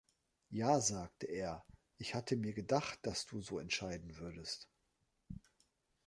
„Ja“, 0.49 0.79
sagte 0.81 1.27
er; 1.27 1.63
„ich 1.99 2.15
hatte 2.15 2.35
mir 2.35 2.53
gedacht, 2.55 2.97
dass 3.03 3.27
du 3.27 3.39
so 3.39 3.59
entscheiden 3.59 4.17
würdest.“ 4.17 4.67